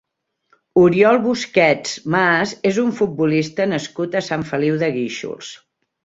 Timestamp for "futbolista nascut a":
2.99-4.23